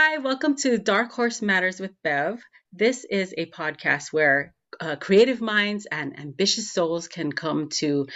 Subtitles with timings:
[0.00, 2.40] Hi, welcome to Dark Horse Matters with Bev.
[2.72, 8.06] This is a podcast where uh, creative minds and ambitious souls can come to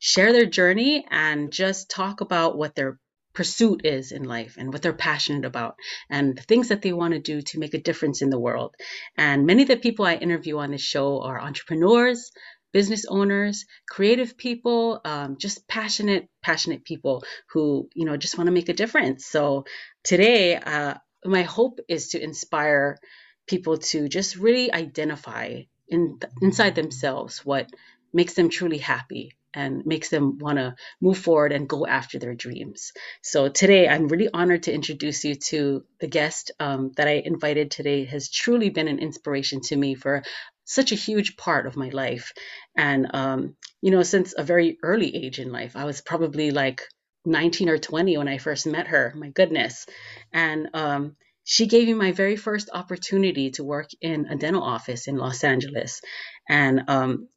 [0.00, 2.98] share their journey and just talk about what their
[3.32, 5.76] pursuit is in life and what they're passionate about
[6.10, 8.74] and the things that they want to do to make a difference in the world.
[9.16, 12.32] And many of the people I interview on this show are entrepreneurs,
[12.74, 18.52] business owners, creative people, um, just passionate, passionate people who, you know, just want to
[18.52, 19.24] make a difference.
[19.24, 19.64] So
[20.04, 22.98] today, uh, my hope is to inspire
[23.46, 27.68] people to just really identify in inside themselves what
[28.12, 32.34] makes them truly happy and makes them want to move forward and go after their
[32.34, 32.92] dreams.
[33.22, 37.70] So today, I'm really honored to introduce you to the guest um, that I invited
[37.70, 38.04] today.
[38.04, 40.22] Has truly been an inspiration to me for
[40.64, 42.32] such a huge part of my life,
[42.76, 46.82] and um, you know, since a very early age in life, I was probably like
[47.24, 49.12] 19 or 20 when I first met her.
[49.16, 49.86] My goodness,
[50.32, 55.08] and um, she gave me my very first opportunity to work in a dental office
[55.08, 56.00] in Los Angeles.
[56.48, 57.28] And um,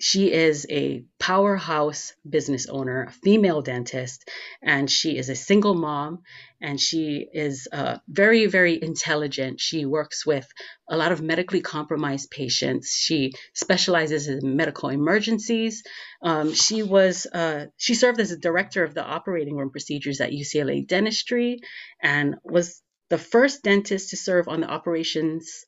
[0.00, 4.28] she is a powerhouse business owner, a female dentist,
[4.62, 6.22] and she is a single mom.
[6.62, 9.60] And she is uh, very, very intelligent.
[9.60, 10.46] She works with
[10.88, 12.94] a lot of medically compromised patients.
[12.94, 15.82] She specializes in medical emergencies.
[16.22, 20.32] Um, she was uh, she served as a director of the operating room procedures at
[20.32, 21.60] UCLA Dentistry,
[22.02, 25.64] and was the first dentist to serve on the operations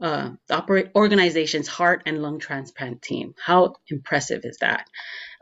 [0.00, 3.34] uh, the organization's heart and lung transplant team.
[3.42, 4.86] How impressive is that?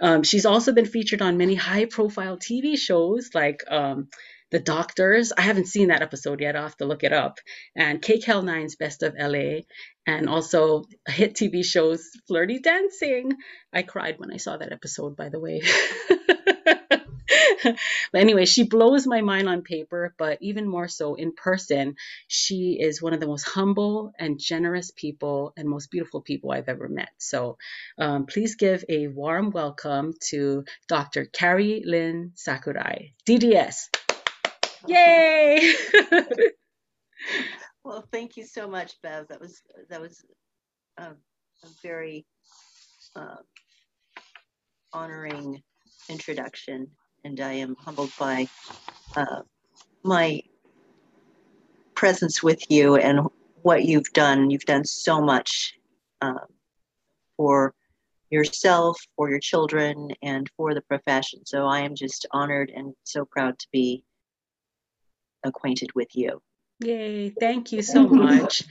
[0.00, 4.08] Um, she's also been featured on many high-profile TV shows like um,
[4.50, 5.32] The Doctors.
[5.36, 6.56] I haven't seen that episode yet.
[6.56, 7.38] I'll have to look it up.
[7.74, 9.62] And KCAL 9's Best of LA,
[10.06, 13.32] and also hit TV shows Flirty Dancing.
[13.72, 15.62] I cried when I saw that episode, by the way.
[18.12, 21.96] but anyway, she blows my mind on paper, but even more so in person.
[22.28, 26.68] She is one of the most humble and generous people and most beautiful people I've
[26.68, 27.10] ever met.
[27.18, 27.58] So
[27.98, 31.26] um, please give a warm welcome to Dr.
[31.26, 33.88] Carrie Lynn Sakurai, DDS.
[34.88, 35.74] Yay!
[37.84, 39.28] well, thank you so much, Bev.
[39.28, 40.24] That was that was
[40.98, 41.14] a, a
[41.82, 42.26] very
[43.16, 43.36] uh,
[44.92, 45.62] honoring
[46.10, 46.88] introduction
[47.24, 48.48] and I am humbled by
[49.16, 49.40] uh,
[50.02, 50.42] my
[51.94, 53.26] presence with you and
[53.62, 54.50] what you've done.
[54.50, 55.74] You've done so much
[56.20, 56.44] uh,
[57.36, 57.74] for
[58.30, 61.46] yourself, for your children, and for the profession.
[61.46, 64.04] So I am just honored and so proud to be
[65.42, 66.42] acquainted with you.
[66.80, 68.64] Yay, thank you so much.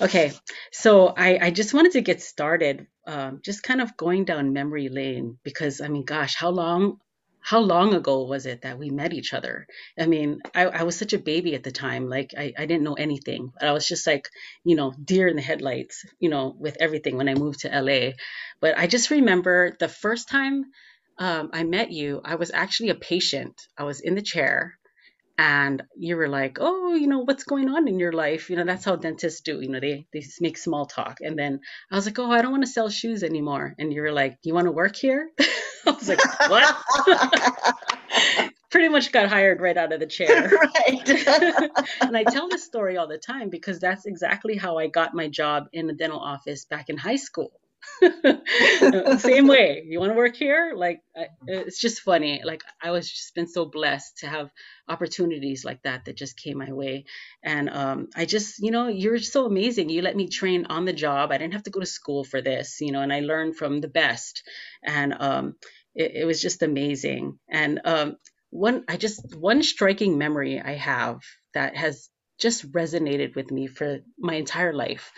[0.00, 0.32] Okay,
[0.72, 4.88] so I, I just wanted to get started, um, just kind of going down memory
[4.88, 6.98] lane because I mean, gosh, how long
[7.48, 9.66] how long ago was it that we met each other?
[9.98, 12.06] I mean, I, I was such a baby at the time.
[12.06, 13.52] Like, I, I didn't know anything.
[13.58, 14.28] I was just like,
[14.64, 18.10] you know, deer in the headlights, you know, with everything when I moved to LA.
[18.60, 20.66] But I just remember the first time
[21.18, 23.58] um, I met you, I was actually a patient.
[23.78, 24.78] I was in the chair
[25.38, 28.64] and you were like, "Oh, you know, what's going on in your life?" You know,
[28.64, 29.60] that's how dentists do.
[29.60, 31.18] You know, they they make small talk.
[31.20, 31.60] And then
[31.90, 34.36] I was like, "Oh, I don't want to sell shoes anymore." And you were like,
[34.42, 35.30] "You want to work here?"
[35.86, 36.76] I was like, "What?"
[38.70, 40.50] Pretty much got hired right out of the chair.
[40.58, 41.08] Right.
[42.02, 45.28] and I tell this story all the time because that's exactly how I got my
[45.28, 47.52] job in the dental office back in high school.
[49.18, 49.84] Same way.
[49.86, 50.74] You want to work here?
[50.76, 51.02] Like,
[51.46, 52.42] it's just funny.
[52.44, 54.50] Like, I was just been so blessed to have
[54.88, 57.04] opportunities like that that just came my way.
[57.42, 59.90] And um, I just, you know, you're so amazing.
[59.90, 61.30] You let me train on the job.
[61.30, 63.80] I didn't have to go to school for this, you know, and I learned from
[63.80, 64.42] the best.
[64.82, 65.54] And um,
[65.94, 67.38] it, it was just amazing.
[67.48, 68.16] And um,
[68.50, 71.20] one, I just, one striking memory I have
[71.54, 75.12] that has just resonated with me for my entire life.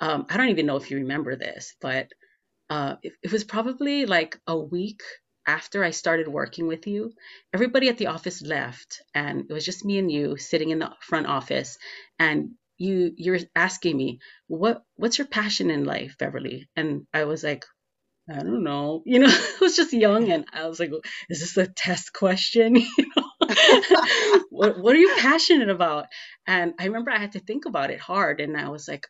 [0.00, 2.08] Um, I don't even know if you remember this, but
[2.70, 5.02] uh, it, it was probably like a week
[5.46, 7.12] after I started working with you.
[7.54, 10.90] Everybody at the office left, and it was just me and you sitting in the
[11.00, 11.78] front office.
[12.18, 14.18] And you you're asking me
[14.48, 16.68] what what's your passion in life, Beverly?
[16.76, 17.64] And I was like,
[18.30, 19.02] I don't know.
[19.06, 20.92] You know, I was just young and I was like,
[21.30, 22.76] is this a test question?
[22.98, 23.25] You know?
[24.50, 26.06] what, what are you passionate about?
[26.46, 28.40] And I remember I had to think about it hard.
[28.40, 29.06] And I was like,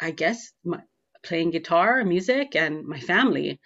[0.00, 0.80] I guess my,
[1.22, 3.60] playing guitar, music, and my family.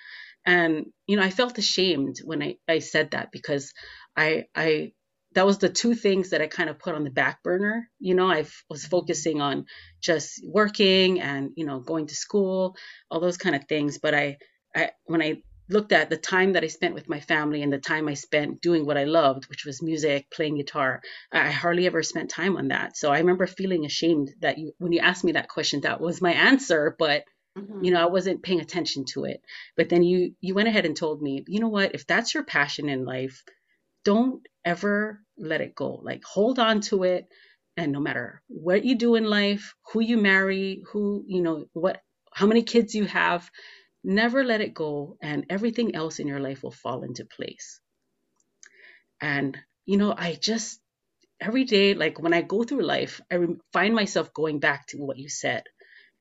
[0.46, 3.72] And, you know, I felt ashamed when I, I said that because
[4.16, 4.92] I, I,
[5.34, 7.88] that was the two things that I kind of put on the back burner.
[7.98, 8.90] You know, I was mm-hmm.
[8.90, 9.66] focusing on
[10.00, 12.76] just working and, you know, going to school,
[13.10, 13.98] all those kind of things.
[13.98, 14.36] But I,
[14.74, 17.78] I, when I looked at the time that I spent with my family and the
[17.78, 21.00] time I spent doing what I loved, which was music, playing guitar,
[21.32, 22.96] I hardly ever spent time on that.
[22.96, 26.20] So I remember feeling ashamed that you, when you asked me that question, that was
[26.20, 27.24] my answer, but
[27.56, 27.84] mm-hmm.
[27.84, 29.40] you know, I wasn't paying attention to it.
[29.76, 32.44] But then you you went ahead and told me, you know what, if that's your
[32.44, 33.42] passion in life,
[34.04, 36.00] don't ever let it go.
[36.02, 37.26] Like hold on to it.
[37.76, 42.00] And no matter what you do in life, who you marry, who, you know, what
[42.32, 43.48] how many kids you have,
[44.04, 47.80] Never let it go, and everything else in your life will fall into place.
[49.20, 49.56] And,
[49.86, 50.80] you know, I just,
[51.40, 53.38] every day, like when I go through life, I
[53.72, 55.62] find myself going back to what you said.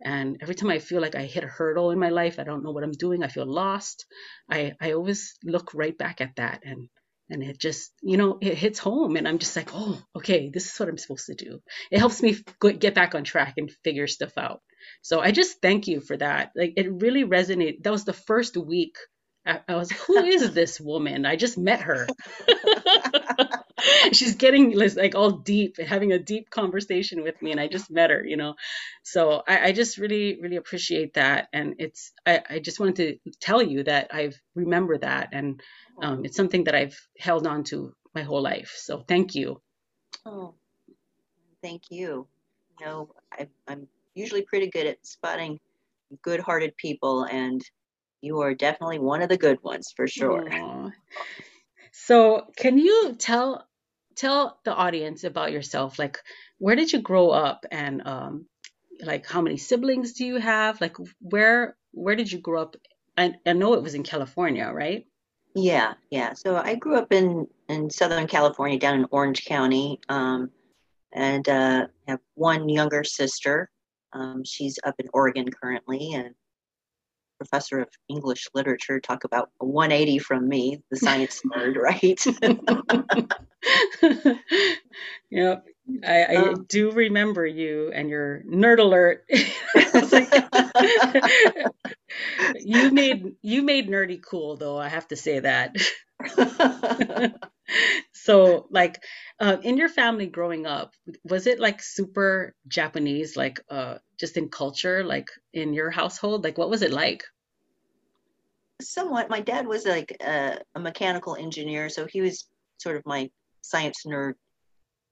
[0.01, 2.63] And every time I feel like I hit a hurdle in my life, I don't
[2.63, 4.05] know what I'm doing, I feel lost,
[4.49, 6.89] I, I always look right back at that and
[7.29, 10.71] and it just you know it hits home and i'm just like oh okay this
[10.71, 11.59] is what i'm supposed to do
[11.91, 12.37] it helps me
[12.79, 14.61] get back on track and figure stuff out
[15.01, 16.51] so I just thank you for that.
[16.55, 17.83] Like it really resonated.
[17.83, 18.97] That was the first week.
[19.45, 21.25] I, I was, who is this woman?
[21.25, 22.07] I just met her.
[24.13, 28.09] She's getting like all deep, having a deep conversation with me, and I just met
[28.09, 28.55] her, you know.
[29.03, 32.11] So I, I just really, really appreciate that, and it's.
[32.25, 35.61] I, I just wanted to tell you that I've remember that, and
[36.01, 38.73] um, it's something that I've held on to my whole life.
[38.77, 39.61] So thank you.
[40.25, 40.53] Oh,
[41.61, 42.27] thank you.
[42.79, 45.59] You know, I, I'm usually pretty good at spotting
[46.21, 47.61] good hearted people, and
[48.21, 50.45] you are definitely one of the good ones for sure.
[50.49, 50.91] Aww.
[51.91, 53.67] So, can you tell
[54.15, 55.99] tell the audience about yourself?
[55.99, 56.19] Like,
[56.57, 58.45] where did you grow up, and um,
[59.01, 60.81] like how many siblings do you have?
[60.81, 62.75] Like, where where did you grow up?
[63.17, 65.05] I, I know it was in California, right?
[65.55, 66.33] Yeah, yeah.
[66.33, 70.49] So I grew up in in Southern California, down in Orange County, um,
[71.11, 73.69] and uh, have one younger sister.
[74.13, 76.35] Um, she's up in Oregon currently and
[77.43, 78.99] professor of English literature.
[78.99, 82.25] Talk about a 180 from me, the science nerd, right?
[85.29, 85.65] yep.
[86.05, 89.25] I, I um, do remember you and your nerd alert.
[92.59, 95.75] you made you made nerdy cool though, I have to say that.
[98.13, 99.03] so like
[99.41, 100.93] uh, in your family growing up
[101.25, 106.57] was it like super japanese like uh, just in culture like in your household like
[106.57, 107.25] what was it like
[108.81, 112.47] somewhat my dad was like a, a mechanical engineer so he was
[112.77, 113.29] sort of my
[113.61, 114.33] science nerd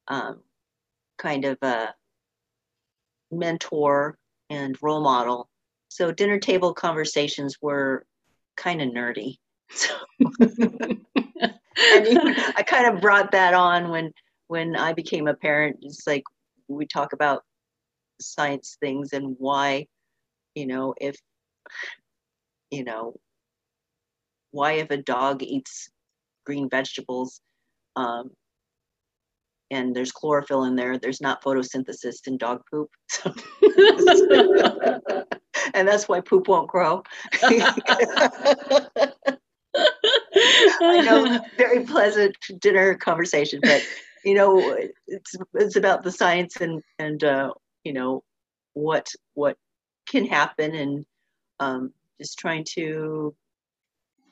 [0.08, 0.42] um,
[1.18, 1.94] kind of a
[3.32, 4.18] mentor
[4.50, 5.50] and role model
[5.88, 8.06] so dinner table conversations were
[8.58, 9.38] kind of nerdy
[9.70, 9.94] so
[11.82, 14.12] and I kind of brought that on when
[14.48, 15.78] when I became a parent.
[15.82, 16.24] It's like
[16.68, 17.44] we talk about
[18.20, 19.88] science things and why,
[20.56, 21.16] you know, if
[22.70, 23.16] you know,
[24.52, 25.90] why if a dog eats
[26.46, 27.42] green vegetables,
[27.96, 28.32] um,
[29.70, 32.90] and there's chlorophyll in there, there's not photosynthesis in dog poop.
[35.74, 37.04] and that's why poop won't grow.
[40.82, 43.86] I know, very pleasant dinner conversation, but
[44.26, 44.78] you know,
[45.08, 47.52] it's it's about the science and and uh,
[47.84, 48.24] you know
[48.74, 49.58] what what
[50.08, 51.06] can happen and
[51.60, 53.36] um, just trying to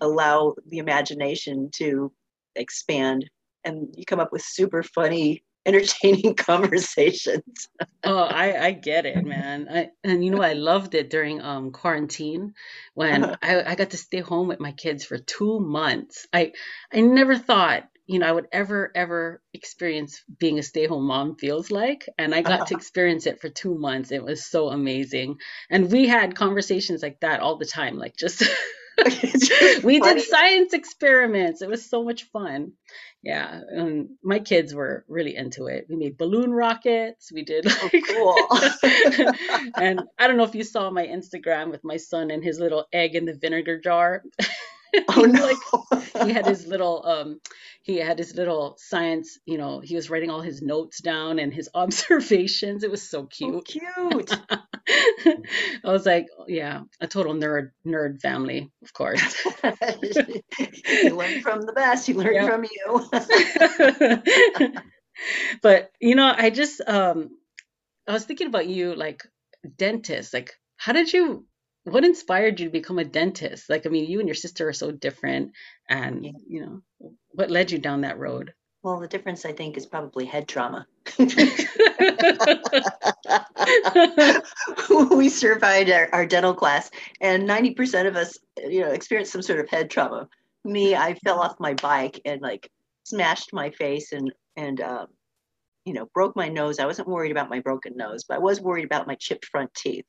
[0.02, 2.12] allow the imagination to
[2.56, 3.30] expand
[3.64, 7.68] and you come up with super funny entertaining conversations.
[8.04, 9.68] oh, I, I get it, man.
[9.70, 12.54] I, and you know, I loved it during um, quarantine
[12.94, 13.36] when uh-huh.
[13.42, 16.26] I, I got to stay home with my kids for two months.
[16.34, 16.54] I
[16.94, 21.36] I never thought you know I would ever ever experience being a stay home mom
[21.36, 22.66] feels like, and I got uh-huh.
[22.66, 24.12] to experience it for two months.
[24.12, 25.40] It was so amazing,
[25.70, 28.44] and we had conversations like that all the time, like just.
[29.84, 30.00] We funny.
[30.00, 31.62] did science experiments.
[31.62, 32.74] It was so much fun.
[33.22, 35.88] Yeah, um, my kids were really into it.
[35.90, 37.32] We made balloon rockets.
[37.34, 39.34] We did oh, like, oh, cool.
[39.76, 42.86] and I don't know if you saw my Instagram with my son and his little
[42.94, 44.24] egg in the vinegar jar.
[45.10, 45.46] oh no!
[45.92, 47.40] like, he had his little um,
[47.84, 49.40] he had his little science.
[49.46, 52.84] You know, he was writing all his notes down and his observations.
[52.84, 53.56] It was so cute.
[53.56, 54.32] Oh, cute.
[55.84, 59.46] I was like, yeah, a total nerd nerd family, of course.
[59.64, 62.08] you learn from the best.
[62.08, 62.50] You learn yep.
[62.50, 63.10] from you.
[65.62, 67.30] but you know, I just um,
[68.08, 69.24] I was thinking about you, like
[69.78, 70.34] dentist.
[70.34, 71.46] Like, how did you?
[71.92, 73.70] What inspired you to become a dentist?
[73.70, 75.54] Like, I mean, you and your sister are so different,
[75.90, 76.32] and yeah.
[76.48, 76.82] you know,
[77.32, 78.54] what led you down that road?
[78.82, 80.88] Well, the difference I think is probably head trauma.
[85.12, 89.60] we survived our, our, dental class, and 90% of us, you know, experienced some sort
[89.60, 90.30] of head trauma.
[90.64, 92.72] Me, I fell off my bike and like
[93.04, 95.08] smashed my face and and um,
[95.86, 96.80] you know broke my nose.
[96.80, 99.74] I wasn't worried about my broken nose, but I was worried about my chipped front
[99.74, 100.06] teeth.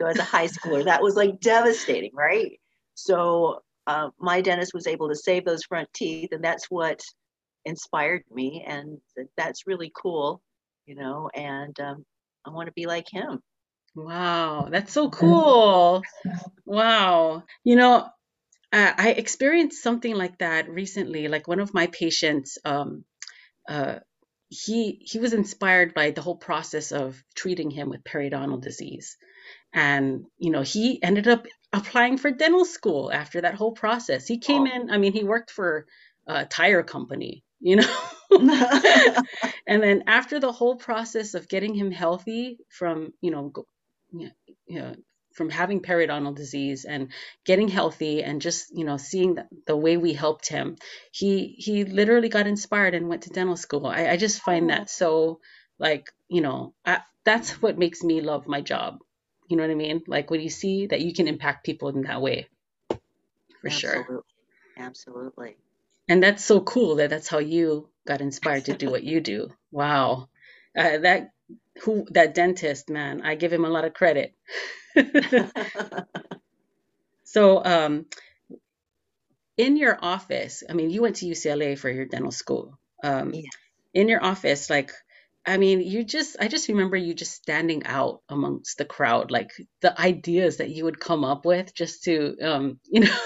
[0.00, 2.58] So as a high schooler, that was like devastating, right?
[2.94, 7.00] So uh, my dentist was able to save those front teeth, and that's what
[7.64, 8.98] inspired me, and
[9.36, 10.42] that's really cool,
[10.86, 11.30] you know.
[11.34, 12.04] And um,
[12.44, 13.40] I want to be like him.
[13.94, 16.02] Wow, that's so cool.
[16.66, 17.44] Wow.
[17.64, 18.06] You know,
[18.72, 21.28] I experienced something like that recently.
[21.28, 23.04] Like one of my patients, um,
[23.68, 24.00] uh,
[24.48, 29.16] he he was inspired by the whole process of treating him with periodontal disease,
[29.76, 34.26] and you know he ended up applying for dental school after that whole process.
[34.26, 34.74] He came oh.
[34.74, 34.90] in.
[34.90, 35.86] I mean, he worked for
[36.26, 37.96] a tire company, you know.
[39.66, 43.52] and then after the whole process of getting him healthy from you know,
[44.10, 44.30] you
[44.68, 44.94] know
[45.34, 47.12] from having periodontal disease and
[47.44, 50.76] getting healthy and just you know seeing the, the, way we helped him
[51.12, 54.88] he he literally got inspired and went to dental school i, I just find that
[54.88, 55.40] so
[55.78, 59.00] like you know I, that's what makes me love my job
[59.48, 62.02] you know what i mean like when you see that you can impact people in
[62.02, 62.46] that way
[62.90, 62.98] for
[63.66, 63.70] absolutely.
[63.70, 64.24] sure absolutely
[64.78, 65.56] Absolutely.
[66.08, 69.48] and that's so cool that that's how you got inspired to do what you do
[69.70, 70.28] wow
[70.76, 71.30] uh, that
[71.82, 74.34] who that dentist man i give him a lot of credit
[77.24, 78.06] so um
[79.56, 83.42] in your office i mean you went to ucla for your dental school um yeah.
[83.94, 84.92] in your office like
[85.46, 89.50] i mean you just i just remember you just standing out amongst the crowd like
[89.80, 93.16] the ideas that you would come up with just to um you know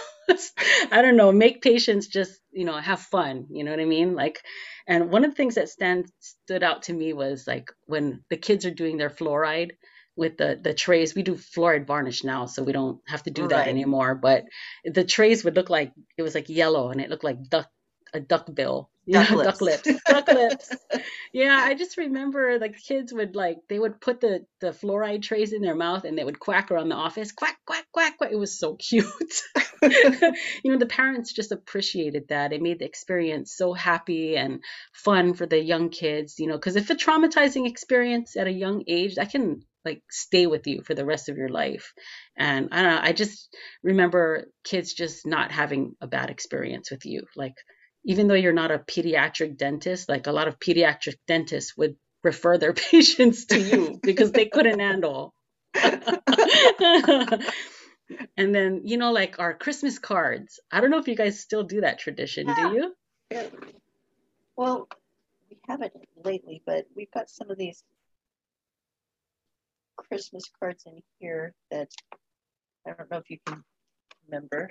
[0.93, 3.47] I don't know, make patients just, you know, have fun.
[3.51, 4.15] You know what I mean?
[4.15, 4.41] Like,
[4.87, 8.37] and one of the things that stand stood out to me was like when the
[8.37, 9.73] kids are doing their fluoride
[10.17, 11.15] with the the trays.
[11.15, 14.15] We do fluoride varnish now, so we don't have to do that anymore.
[14.15, 14.45] But
[14.85, 17.69] the trays would look like it was like yellow, and it looked like duck
[18.15, 18.91] a duck bill.
[19.11, 19.47] Duck, yeah, lips.
[19.47, 19.89] duck lips.
[20.09, 20.71] Duck lips.
[21.33, 25.53] Yeah i just remember the kids would like they would put the the fluoride trays
[25.53, 28.31] in their mouth and they would quack around the office quack quack quack quack.
[28.33, 29.07] It was so cute.
[30.63, 32.53] You know the parents just appreciated that.
[32.53, 34.61] It made the experience so happy and
[34.93, 38.85] fun for the young kids you know because if a traumatizing experience at a young
[38.87, 41.95] age that can like stay with you for the rest of your life.
[42.37, 47.07] And i don't know i just remember kids just not having a bad experience with
[47.07, 47.23] you.
[47.37, 47.55] Like
[48.05, 52.59] even though you're not a pediatric dentist, like a lot of pediatric dentists would refer
[52.59, 55.35] their patients to you because they couldn't handle.
[58.37, 60.61] and then, you know, like our Christmas cards.
[60.71, 62.55] I don't know if you guys still do that tradition, yeah.
[62.55, 62.95] do you?
[63.31, 63.47] Yeah.
[64.57, 64.89] Well,
[65.49, 65.93] we haven't
[66.25, 67.83] lately, but we've got some of these
[69.97, 71.89] Christmas cards in here that
[72.87, 73.63] I don't know if you can
[74.27, 74.71] remember.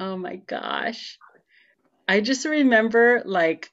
[0.00, 1.18] Oh my gosh.
[2.08, 3.70] I just remember like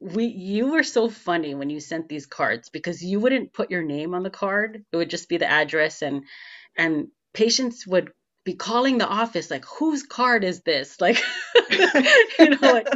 [0.00, 3.82] we you were so funny when you sent these cards because you wouldn't put your
[3.82, 4.84] name on the card.
[4.92, 6.24] It would just be the address and
[6.76, 8.12] and patients would
[8.44, 11.20] be calling the office like whose card is this like
[12.38, 12.88] you know like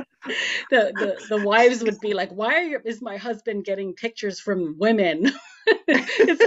[0.71, 5.33] the, the the wives would be like why is my husband getting pictures from women?
[5.87, 6.41] It's,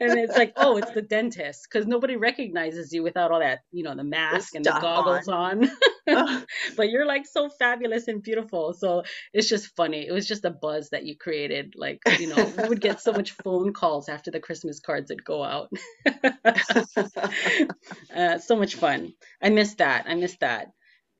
[0.00, 1.68] and it's like oh it's the dentist.
[1.70, 5.28] Because nobody recognizes you without all that you know the mask the and the goggles
[5.28, 5.70] on,
[6.08, 6.44] on.
[6.76, 8.72] but you're like so fabulous and beautiful.
[8.72, 10.06] So it's just funny.
[10.06, 13.12] It was just a buzz that you created like you know we would get so
[13.12, 15.70] much phone calls after the christmas cards would go out.
[18.14, 19.12] Uh, so much fun.
[19.42, 20.06] I miss that.
[20.08, 20.68] I miss that.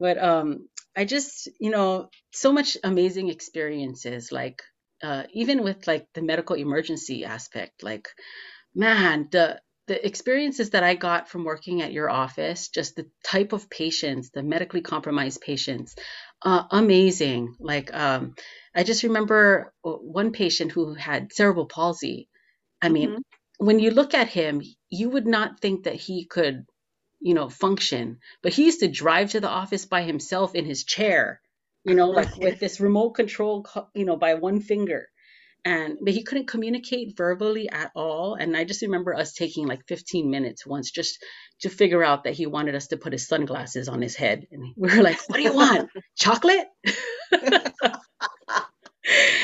[0.00, 4.62] But um i just you know so much amazing experiences like
[5.02, 8.08] uh, even with like the medical emergency aspect like
[8.74, 13.52] man the the experiences that i got from working at your office just the type
[13.52, 15.94] of patients the medically compromised patients
[16.42, 18.34] uh, amazing like um,
[18.74, 22.28] i just remember one patient who had cerebral palsy
[22.80, 23.64] i mean mm-hmm.
[23.64, 26.64] when you look at him you would not think that he could
[27.26, 30.84] you know function but he used to drive to the office by himself in his
[30.84, 31.40] chair
[31.86, 33.64] you know, like with this remote control,
[33.94, 35.06] you know, by one finger.
[35.64, 38.34] And but he couldn't communicate verbally at all.
[38.34, 41.24] And I just remember us taking like 15 minutes once just
[41.60, 44.46] to figure out that he wanted us to put his sunglasses on his head.
[44.50, 45.90] And we were like, "What do you want?
[46.16, 46.66] Chocolate?"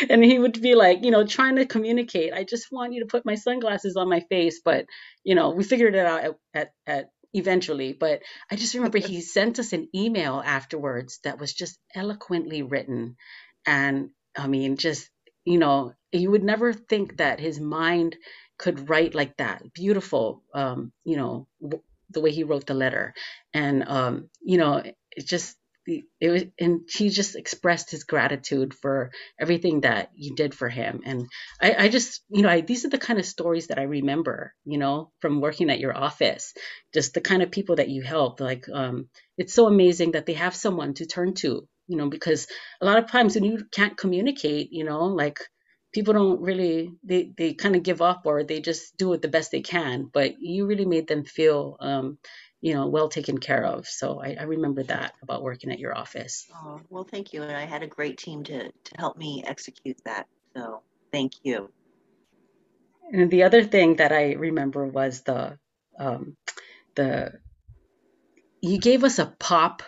[0.09, 2.33] and he would be like, you know, trying to communicate.
[2.33, 4.87] I just want you to put my sunglasses on my face, but
[5.25, 9.21] you know, we figured it out at at, at eventually, but I just remember he
[9.21, 13.17] sent us an email afterwards that was just eloquently written.
[13.67, 15.09] And I mean, just,
[15.45, 18.17] you know, you would never think that his mind
[18.59, 19.63] could write like that.
[19.73, 23.15] Beautiful, um, you know, w- the way he wrote the letter.
[23.55, 25.57] And, um, you know, it just,
[26.21, 31.01] it was and he just expressed his gratitude for everything that you did for him.
[31.05, 31.27] And
[31.61, 34.55] i, I just you know I, these are the kind of stories that i remember
[34.65, 36.55] you know from working at your office.
[36.95, 39.09] Just the kind of people that you help like um,
[39.39, 42.47] it's so amazing that they have someone to turn to you know because
[42.81, 45.39] a lot of times when you can't communicate you know like
[45.93, 49.29] people don't really they, they kind of give up or they just do it the
[49.29, 52.19] best they can but you really made them feel um,
[52.63, 53.87] you know, well taken care of.
[53.89, 56.47] So I, I remember that about working at your office.
[56.55, 57.43] Oh, well, thank you.
[57.43, 60.29] And I had a great team to, to help me execute that.
[60.57, 61.71] So thank you.
[63.13, 65.59] And the other thing that I remember was the,
[65.99, 66.37] um,
[66.95, 67.33] the,
[68.61, 69.83] you gave us a pop,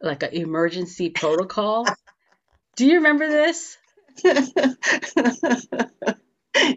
[0.00, 1.84] like an emergency protocol.
[2.76, 3.76] Do you remember this?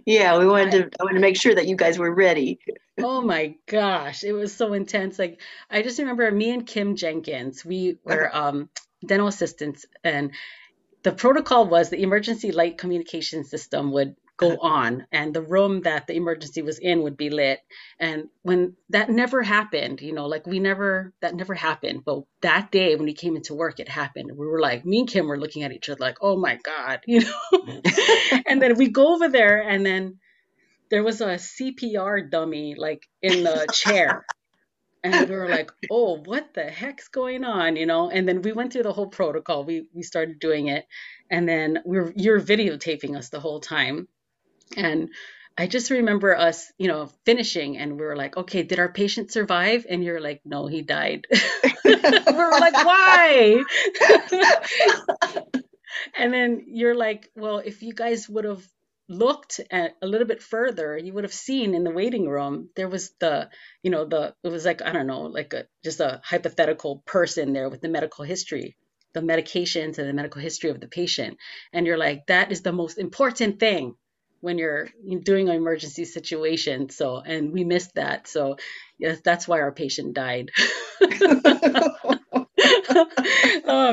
[0.06, 0.78] yeah, we wanted to.
[1.00, 2.60] I wanted to make sure that you guys were ready.
[3.00, 5.18] oh my gosh, it was so intense.
[5.18, 7.66] Like I just remember me and Kim Jenkins.
[7.66, 8.70] We were um,
[9.06, 10.32] dental assistants, and
[11.04, 14.68] the protocol was the emergency light communication system would go uh-huh.
[14.68, 17.60] on and the room that the emergency was in would be lit
[18.00, 22.72] and when that never happened you know like we never that never happened but that
[22.72, 25.40] day when we came into work it happened we were like me and kim were
[25.40, 28.38] looking at each other like oh my god you know mm-hmm.
[28.48, 30.18] and then we go over there and then
[30.90, 34.26] there was a cpr dummy like in the chair
[35.04, 38.10] and we were like, "Oh, what the heck's going on?" You know.
[38.10, 39.66] And then we went through the whole protocol.
[39.66, 40.86] We we started doing it,
[41.30, 44.08] and then we are you're videotaping us the whole time.
[44.78, 45.10] And
[45.58, 49.32] I just remember us, you know, finishing, and we were like, "Okay, did our patient
[49.32, 51.28] survive?" And you're like, "No, he died."
[51.86, 53.64] we were like, "Why?"
[56.18, 58.68] and then you're like, "Well, if you guys would have
[59.10, 62.88] looked at a little bit further, you would have seen in the waiting room there
[62.88, 63.50] was the,
[63.84, 67.54] you know, the it was like I don't know, like a just a hypothetical person
[67.54, 68.76] there with the medical history,
[69.14, 71.38] the medications and the medical history of the patient,
[71.72, 73.96] and you're like, that is the most important thing
[74.44, 74.90] when you're
[75.24, 76.90] doing an emergency situation.
[76.90, 78.28] So, and we missed that.
[78.28, 78.58] So,
[79.00, 80.52] yes, that's why our patient died.
[81.02, 81.08] oh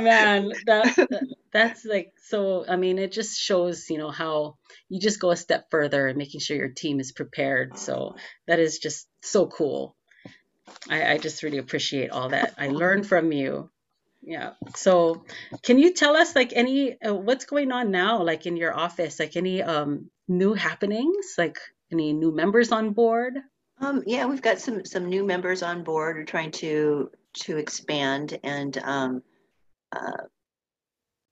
[0.01, 2.65] man, that, that that's like so.
[2.69, 4.57] I mean, it just shows you know how
[4.89, 7.79] you just go a step further and making sure your team is prepared.
[7.79, 8.17] So
[8.49, 9.95] that is just so cool.
[10.89, 13.71] I, I just really appreciate all that I learned from you.
[14.23, 14.53] Yeah.
[14.75, 15.25] So,
[15.63, 19.19] can you tell us like any uh, what's going on now, like in your office,
[19.19, 21.59] like any um new happenings, like
[21.93, 23.35] any new members on board?
[23.81, 26.17] Um, yeah, we've got some some new members on board.
[26.17, 27.11] We're trying to
[27.43, 29.23] to expand and um,
[29.93, 30.25] uh,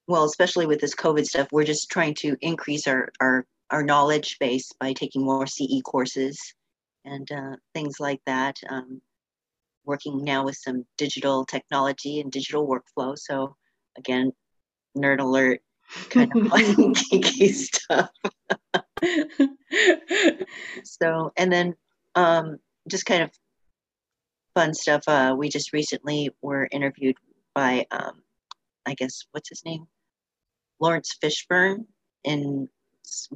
[0.06, 4.38] well, especially with this COVID stuff, we're just trying to increase our our our knowledge
[4.38, 6.54] base by taking more CE courses
[7.04, 8.56] and uh, things like that.
[8.68, 9.00] Um,
[9.84, 13.16] working now with some digital technology and digital workflow.
[13.18, 13.56] So
[13.96, 14.32] again,
[14.96, 15.60] nerd alert,
[16.10, 18.10] kind of geeky stuff.
[20.84, 21.74] so, and then
[22.14, 22.58] um,
[22.88, 23.30] just kind of
[24.54, 25.02] fun stuff.
[25.06, 27.16] Uh, we just recently were interviewed
[27.54, 28.22] by, um,
[28.86, 29.86] I guess, what's his name?
[30.80, 31.86] Laurence Fishburne
[32.24, 32.68] in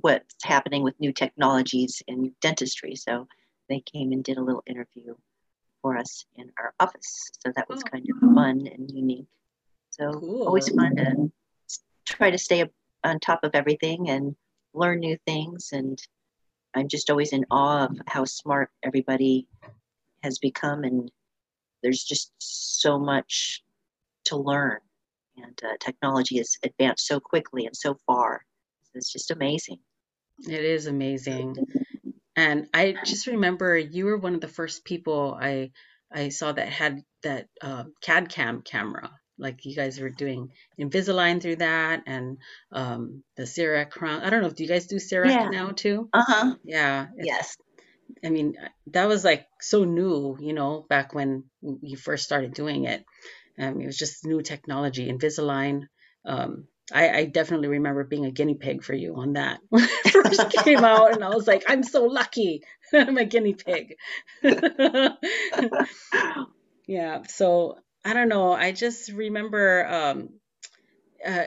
[0.01, 2.94] what's happening with new technologies in dentistry.
[2.94, 3.27] So
[3.68, 5.14] they came and did a little interview
[5.81, 7.31] for us in our office.
[7.44, 7.90] So that was oh.
[7.90, 9.27] kind of fun and unique.
[9.90, 10.46] So cool.
[10.46, 11.31] always fun to
[12.07, 12.64] try to stay
[13.05, 14.35] on top of everything and
[14.74, 15.70] learn new things.
[15.72, 15.98] And
[16.74, 19.46] I'm just always in awe of how smart everybody
[20.22, 20.85] has become.
[20.85, 21.11] And
[21.82, 23.62] there's just so much
[24.26, 24.78] to learn.
[25.37, 28.44] And uh, technology has advanced so quickly and so far.
[28.94, 29.78] It's just amazing.
[30.46, 31.56] It is amazing.
[32.37, 35.70] And I just remember you were one of the first people I
[36.14, 39.11] I saw that had that uh, CAD cam camera.
[39.42, 40.50] Like you guys were doing
[40.81, 42.38] Invisalign through that, and
[42.70, 44.22] um, the CEREC crown.
[44.22, 44.50] I don't know.
[44.50, 45.48] Do you guys do CEREC yeah.
[45.48, 46.09] now too?
[46.12, 46.55] Uh huh.
[46.64, 47.09] Yeah.
[47.16, 47.57] Yes.
[48.24, 48.55] I mean,
[48.88, 53.05] that was like so new, you know, back when you first started doing it.
[53.59, 55.11] Um, it was just new technology.
[55.11, 55.83] Invisalign.
[56.24, 60.12] Um, I, I, definitely remember being a guinea pig for you on that when it
[60.12, 63.96] first came out, and I was like, I'm so lucky I'm a guinea pig.
[66.87, 67.22] yeah.
[67.28, 68.52] So I don't know.
[68.52, 70.28] I just remember um,
[71.26, 71.46] uh,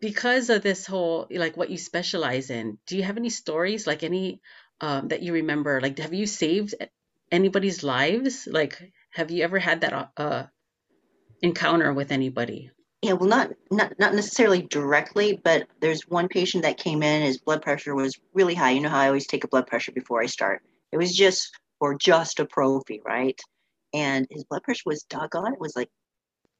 [0.00, 2.78] because of this whole like what you specialize in.
[2.86, 4.40] Do you have any stories like any
[4.80, 5.80] um, that you remember?
[5.80, 6.74] Like, have you saved
[7.30, 8.46] anybody's lives?
[8.50, 10.44] Like, have you ever had that uh,
[11.42, 12.70] encounter with anybody?
[13.02, 17.22] Yeah, well, not not not necessarily directly, but there's one patient that came in.
[17.22, 18.70] His blood pressure was really high.
[18.70, 20.62] You know how I always take a blood pressure before I start.
[20.92, 23.38] It was just for just a prophy, right?
[23.96, 25.54] And his blood pressure was doggone.
[25.54, 25.88] It was like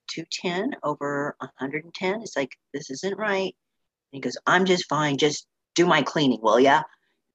[0.08, 2.22] 210 over 110.
[2.22, 3.54] It's like this isn't right.
[4.12, 5.18] And he goes, "I'm just fine.
[5.18, 6.82] Just do my cleaning, will ya?"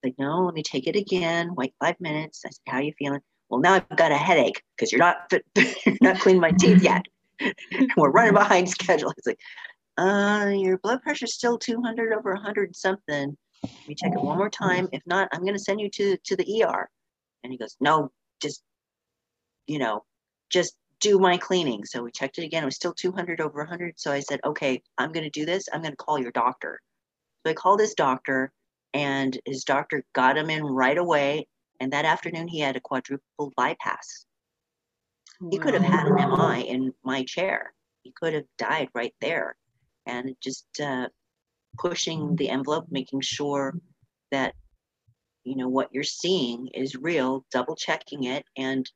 [0.01, 1.53] He's Like, no, let me take it again.
[1.55, 2.41] Wait five minutes.
[2.45, 5.31] I said, "How are you feeling?" Well, now I've got a headache because you're not
[6.01, 7.05] not cleaning my teeth yet.
[7.97, 9.13] we're running behind schedule.
[9.17, 9.39] It's like,
[9.97, 13.29] uh, your blood pressure's still 200 over 100 something.
[13.29, 14.87] Let me check it one more time.
[14.91, 16.89] If not, I'm going to send you to, to the ER.
[17.43, 18.09] And he goes, no,
[18.41, 18.63] just,
[19.71, 20.03] you know,
[20.49, 21.85] just do my cleaning.
[21.85, 22.63] So we checked it again.
[22.63, 23.93] It was still 200 over 100.
[23.97, 25.69] So I said, okay, I'm going to do this.
[25.71, 26.81] I'm going to call your doctor.
[27.43, 28.51] So I called his doctor,
[28.93, 31.47] and his doctor got him in right away.
[31.79, 34.25] And that afternoon, he had a quadruple bypass.
[35.49, 37.73] He could have had an MI in my chair.
[38.03, 39.55] He could have died right there.
[40.05, 41.07] And just uh,
[41.79, 43.73] pushing the envelope, making sure
[44.31, 44.53] that
[45.43, 48.87] you know what you're seeing is real, double checking it, and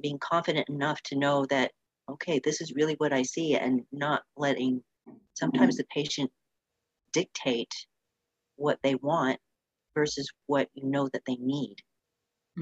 [0.00, 1.72] being confident enough to know that
[2.08, 4.82] okay, this is really what I see, and not letting
[5.34, 6.30] sometimes the patient
[7.12, 7.72] dictate
[8.56, 9.38] what they want
[9.94, 11.76] versus what you know that they need.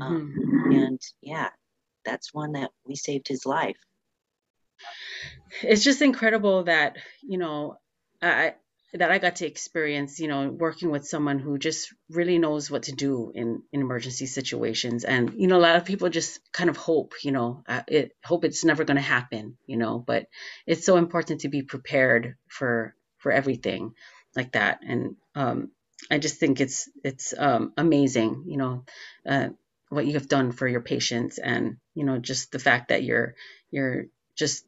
[0.01, 0.73] Um, mm-hmm.
[0.73, 1.49] Um, and yeah,
[2.05, 3.77] that's one that we saved his life.
[5.63, 7.77] It's just incredible that, you know,
[8.23, 8.55] I
[8.95, 12.85] that I got to experience, you know, working with someone who just really knows what
[12.85, 15.05] to do in, in emergency situations.
[15.05, 18.17] And, you know, a lot of people just kind of hope, you know, uh, it
[18.25, 20.27] hope it's never going to happen, you know, but
[20.67, 23.95] it's so important to be prepared for, for everything
[24.35, 24.81] like that.
[24.87, 25.71] And, um,
[26.11, 28.85] I just think it's, it's, um, amazing, you know,
[29.27, 29.51] uh,
[29.91, 33.35] what you have done for your patients and you know just the fact that you're
[33.71, 34.65] you're just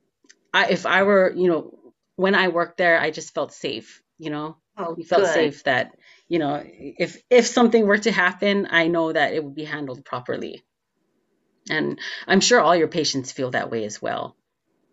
[0.52, 1.78] I, if i were you know
[2.16, 5.34] when i worked there i just felt safe you know oh, you felt good.
[5.34, 5.96] safe that
[6.28, 10.04] you know if if something were to happen i know that it would be handled
[10.04, 10.62] properly.
[11.70, 14.36] And i'm sure all your patients feel that way as well.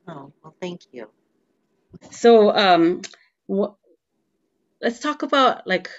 [0.08, 1.10] Oh well thank you.
[2.12, 3.02] So um
[3.52, 3.76] wh-
[4.82, 5.89] let's talk about like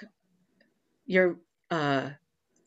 [1.05, 1.37] your
[1.69, 2.09] uh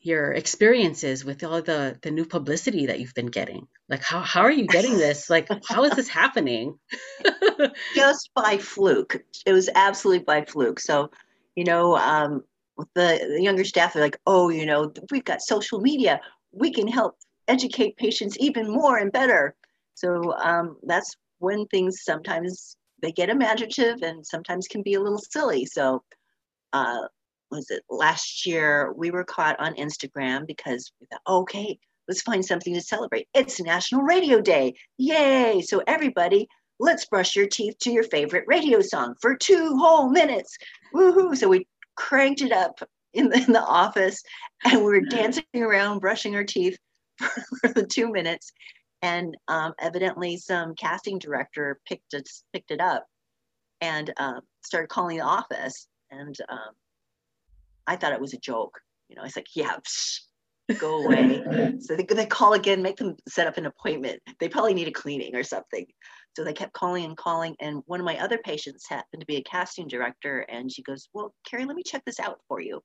[0.01, 4.41] your experiences with all the the new publicity that you've been getting like how, how
[4.41, 5.29] are you getting this?
[5.29, 6.77] Like how is this happening?
[7.95, 9.23] Just by fluke.
[9.45, 10.79] It was absolutely by fluke.
[10.79, 11.11] So
[11.55, 12.43] you know um,
[12.95, 16.19] the, the younger staff they're like oh you know we've got social media.
[16.51, 17.17] We can help
[17.47, 19.55] educate patients even more and better.
[19.93, 25.21] So um, that's when things sometimes they get imaginative and sometimes can be a little
[25.31, 25.65] silly.
[25.65, 26.03] So
[26.73, 27.01] uh,
[27.51, 32.45] was it last year we were caught on Instagram because we thought, okay, let's find
[32.45, 33.27] something to celebrate.
[33.33, 34.75] It's National Radio Day.
[34.97, 35.61] Yay.
[35.61, 36.47] So everybody,
[36.79, 40.57] let's brush your teeth to your favorite radio song for two whole minutes.
[40.93, 41.35] Woohoo.
[41.35, 42.79] So we cranked it up
[43.13, 44.21] in the, in the office
[44.65, 46.77] and we were dancing around, brushing our teeth
[47.17, 47.29] for,
[47.61, 48.51] for the two minutes.
[49.01, 53.05] And um, evidently some casting director picked it, picked it up
[53.81, 55.87] and um, started calling the office.
[56.11, 56.73] And um,
[57.87, 58.79] I thought it was a joke.
[59.09, 60.21] You know, I was like, yeah, psh,
[60.73, 61.43] go away.
[61.79, 64.21] so they, they call again, make them set up an appointment.
[64.39, 65.85] They probably need a cleaning or something.
[66.35, 67.55] So they kept calling and calling.
[67.59, 70.39] And one of my other patients happened to be a casting director.
[70.49, 72.81] And she goes, well, Carrie, let me check this out for you.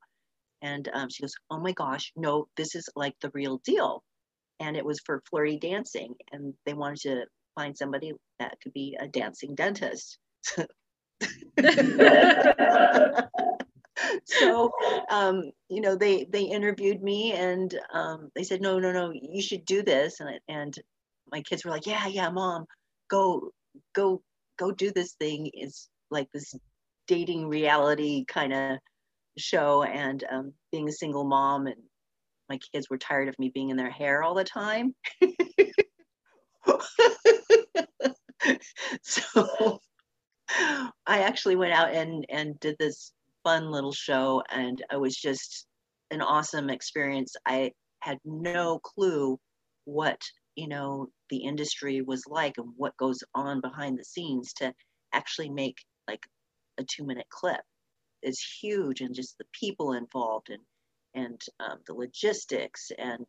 [0.62, 4.03] And um, she goes, oh my gosh, no, this is like the real deal.
[4.61, 6.14] And it was for flirty dancing.
[6.33, 10.19] And they wanted to find somebody that could be a dancing dentist.
[14.25, 14.73] so
[15.11, 19.42] um, you know they they interviewed me and um, they said no no no you
[19.42, 20.20] should do this.
[20.20, 20.75] And and
[21.31, 22.66] my kids were like yeah yeah mom
[23.09, 23.51] go
[23.94, 24.23] go
[24.59, 25.51] go do this thing.
[25.55, 26.55] It's like this
[27.07, 28.79] dating reality kind of
[29.38, 31.66] show and um, being a single mom.
[31.66, 31.83] And
[32.49, 34.94] my kids were tired of me being in their hair all the time.
[39.03, 39.81] So
[41.07, 43.12] I actually went out and and did this
[43.44, 45.66] fun little show and it was just
[46.11, 47.35] an awesome experience.
[47.46, 49.38] I had no clue
[49.85, 50.20] what,
[50.57, 54.72] you know, the industry was like and what goes on behind the scenes to
[55.12, 55.76] actually make
[56.09, 56.22] like
[56.79, 57.61] a two minute clip
[58.22, 60.62] is huge and just the people involved and
[61.14, 63.26] and um, the logistics and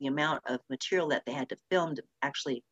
[0.00, 2.62] the amount of material that they had to film to actually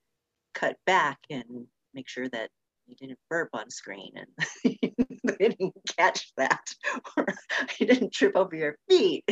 [0.54, 2.50] cut back and make sure that
[2.86, 4.76] you didn't burp on screen and
[5.38, 6.74] they didn't catch that
[7.16, 7.26] or
[7.78, 9.24] you didn't trip over your feet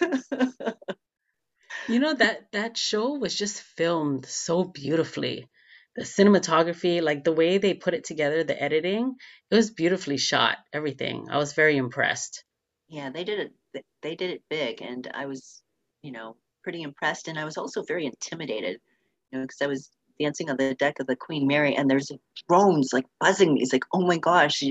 [1.88, 5.48] You know that that show was just filmed so beautifully.
[5.96, 9.16] The cinematography, like the way they put it together, the editing,
[9.50, 11.28] it was beautifully shot, everything.
[11.30, 12.44] I was very impressed.
[12.88, 13.84] Yeah, they did it.
[14.02, 15.62] They did it big, and I was,
[16.02, 17.28] you know, pretty impressed.
[17.28, 18.78] And I was also very intimidated,
[19.30, 22.10] you know, because I was dancing on the deck of the Queen Mary, and there's
[22.48, 23.62] drones like buzzing me.
[23.62, 24.62] It's like, oh my gosh,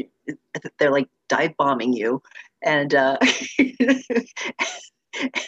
[0.79, 2.21] they're like dive bombing you,
[2.63, 3.17] and uh,
[3.59, 4.27] and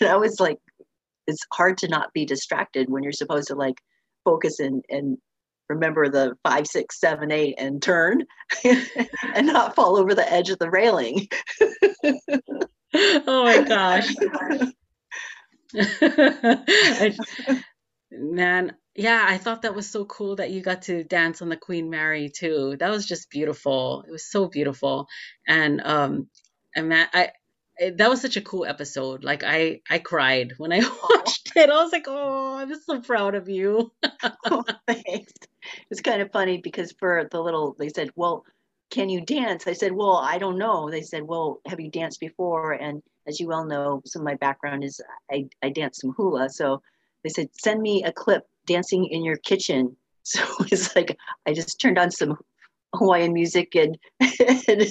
[0.02, 0.60] I was like,
[1.28, 3.76] it's hard to not be distracted when you're supposed to like
[4.26, 5.18] focus and and
[5.70, 8.24] remember the five, six, seven, eight, and turn,
[8.64, 11.28] and not fall over the edge of the railing.
[12.94, 14.14] oh my gosh.
[15.76, 17.16] I,
[18.12, 21.58] man, yeah, I thought that was so cool that you got to dance on the
[21.58, 22.76] Queen Mary too.
[22.80, 24.04] That was just beautiful.
[24.08, 25.08] It was so beautiful.
[25.48, 26.28] And um
[26.76, 27.32] and that, I
[27.96, 29.24] that was such a cool episode.
[29.24, 30.80] Like I I cried when I
[31.10, 31.70] watched it.
[31.70, 33.92] I was like, "Oh, I'm so proud of you."
[34.46, 34.64] oh.
[35.90, 38.46] It's kind of funny because for the little they said, "Well,
[38.92, 42.20] can you dance?" I said, "Well, I don't know." They said, "Well, have you danced
[42.20, 45.02] before?" And as you well know, some of my background is
[45.32, 46.50] I I dance some hula.
[46.50, 46.82] So
[47.24, 49.96] they said, "Send me a clip dancing in your kitchen."
[50.26, 52.38] So it's like I just turned on some
[52.96, 54.88] Hawaiian music and, and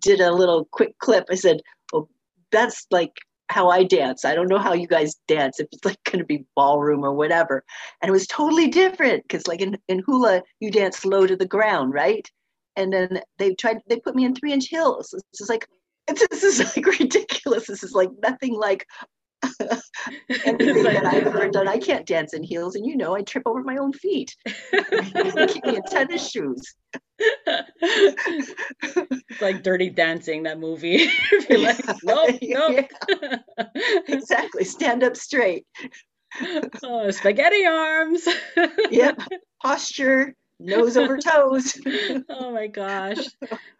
[0.00, 1.26] did a little quick clip.
[1.30, 1.60] I said,
[1.92, 2.08] "Well,
[2.50, 3.12] that's like
[3.48, 4.24] how I dance.
[4.24, 5.60] I don't know how you guys dance.
[5.60, 7.62] If it's like going to be ballroom or whatever."
[8.02, 11.46] And it was totally different because, like in, in hula, you dance low to the
[11.46, 12.28] ground, right?
[12.74, 13.78] And then they tried.
[13.88, 15.14] They put me in three inch heels.
[15.14, 15.68] It's just like
[16.30, 17.66] this is like ridiculous.
[17.66, 18.86] This is like nothing like
[20.44, 21.68] anything that I've ever done.
[21.68, 24.34] I can't dance in heels, and you know, I trip over my own feet.
[24.46, 26.74] keep me in tennis shoes.
[27.80, 31.08] it's like Dirty Dancing, that movie.
[31.48, 32.86] You're like, nope, nope.
[33.10, 33.38] Yeah.
[34.08, 34.64] exactly.
[34.64, 35.66] Stand up straight.
[36.82, 38.26] Oh, spaghetti arms.
[38.90, 39.20] yep.
[39.62, 41.78] Posture, nose over toes.
[42.28, 43.18] oh my gosh.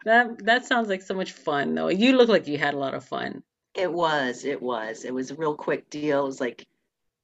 [0.05, 1.88] That that sounds like so much fun though.
[1.88, 3.42] You look like you had a lot of fun.
[3.74, 5.04] It was, it was.
[5.04, 6.22] It was a real quick deal.
[6.22, 6.66] It was like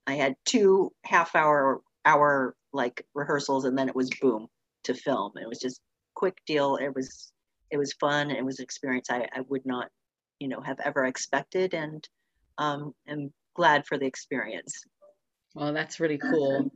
[0.06, 4.48] I had two half hour hour like rehearsals and then it was boom
[4.84, 5.32] to film.
[5.40, 5.80] It was just
[6.14, 6.76] quick deal.
[6.76, 7.32] It was
[7.70, 8.30] it was fun.
[8.30, 9.88] It was an experience I, I would not,
[10.38, 12.06] you know, have ever expected and
[12.58, 14.84] um am glad for the experience.
[15.54, 16.70] Well, that's really cool.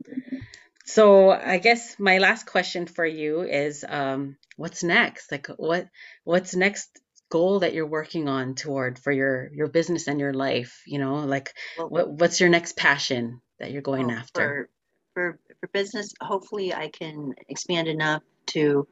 [0.85, 5.31] So I guess my last question for you is um, what's next?
[5.31, 5.87] Like what
[6.23, 6.89] what's next
[7.31, 11.15] goal that you're working on toward for your your business and your life you know
[11.15, 14.69] like well, what what's your next passion that you're going well, after?
[15.13, 18.87] for, for for business hopefully i can expand enough to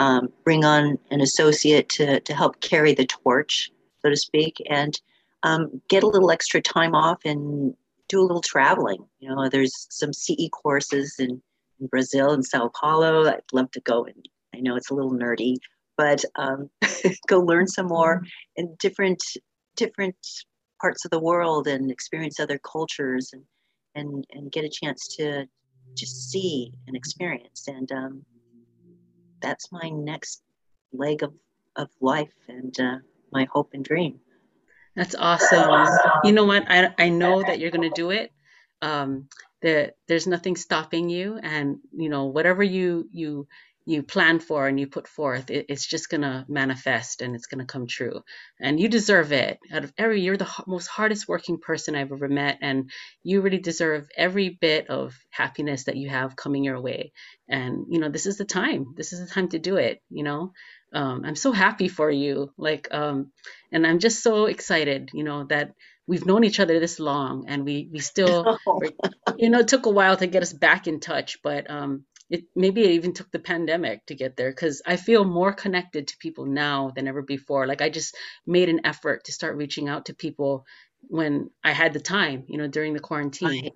[0.00, 3.70] um, bring on an associate to to help carry the torch
[4.02, 5.00] so to speak and
[5.44, 7.74] um, get a little extra time off and
[8.08, 9.04] do a little traveling.
[9.20, 11.40] You know there's some ce courses in,
[11.80, 15.12] in brazil and sao paulo i'd love to go and i know it's a little
[15.12, 15.56] nerdy
[15.96, 16.70] but um,
[17.28, 18.26] go learn some more mm-hmm.
[18.56, 19.22] in different
[19.76, 20.16] different
[20.80, 23.42] parts of the world and experience other cultures and
[23.94, 25.46] and and get a chance to
[25.96, 27.68] just see and experience.
[27.68, 28.24] And um,
[29.40, 30.42] that's my next
[30.92, 31.34] leg of
[31.76, 32.98] of life and uh,
[33.32, 34.20] my hope and dream.
[34.96, 35.88] That's awesome.
[36.22, 36.64] You know what?
[36.68, 38.32] I, I know that you're going to do it.
[38.80, 39.28] Um,
[39.62, 43.48] that there's nothing stopping you and you know whatever you you
[43.86, 47.46] you plan for and you put forth, it, it's just going to manifest and it's
[47.46, 48.22] going to come true.
[48.58, 49.58] And you deserve it.
[49.72, 52.58] Out of every, you're the most hardest working person I've ever met.
[52.62, 52.90] And
[53.22, 57.12] you really deserve every bit of happiness that you have coming your way.
[57.48, 58.94] And, you know, this is the time.
[58.96, 60.52] This is the time to do it, you know?
[60.94, 62.52] Um, I'm so happy for you.
[62.56, 63.32] Like, um,
[63.70, 65.72] and I'm just so excited, you know, that
[66.06, 68.58] we've known each other this long and we, we still,
[69.36, 72.44] you know, it took a while to get us back in touch, but, um, it
[72.54, 76.18] maybe it even took the pandemic to get there because I feel more connected to
[76.18, 77.66] people now than ever before.
[77.66, 80.66] Like I just made an effort to start reaching out to people
[81.02, 83.70] when I had the time, you know, during the quarantine.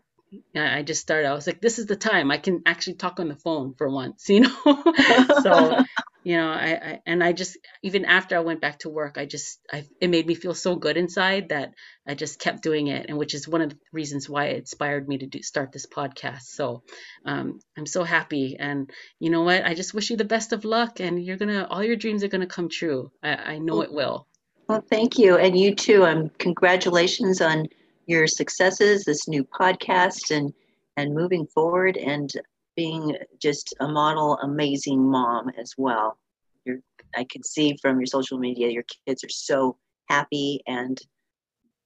[0.54, 1.28] I just started.
[1.28, 2.30] I was like, this is the time.
[2.30, 4.82] I can actually talk on the phone for once, you know.
[5.42, 5.78] so
[6.24, 9.24] you know I, I, and i just even after i went back to work i
[9.24, 11.72] just I, it made me feel so good inside that
[12.08, 15.08] i just kept doing it and which is one of the reasons why it inspired
[15.08, 16.42] me to do, start this podcast.
[16.42, 16.82] So
[17.24, 19.64] um, i'm so happy and you know what?
[19.64, 22.28] I just wish you the best of luck and you're gonna all your dreams are
[22.28, 23.10] gonna come true.
[23.22, 24.26] I, I know it will.
[24.68, 26.04] well thank you and you too.
[26.04, 27.68] Um, congratulations on
[28.08, 30.52] your successes this new podcast and
[30.96, 32.32] and moving forward and
[32.74, 36.18] being just a model amazing mom as well.
[36.64, 36.80] You're,
[37.16, 39.76] I can see from your social media, your kids are so
[40.08, 41.00] happy, and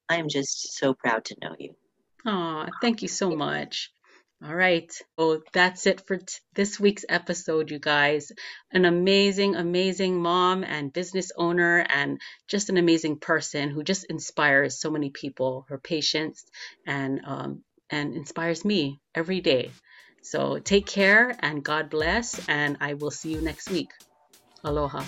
[0.09, 1.75] I am just so proud to know you.
[2.27, 3.91] Aw, thank you so much.
[4.45, 4.93] All right.
[5.17, 6.25] Oh, that's it for t-
[6.55, 8.33] this week's episode, you guys.
[8.73, 14.81] An amazing, amazing mom and business owner, and just an amazing person who just inspires
[14.81, 15.65] so many people.
[15.69, 16.45] Her patience
[16.85, 19.71] and um, and inspires me every day.
[20.23, 23.91] So take care and God bless, and I will see you next week.
[24.65, 25.05] Aloha.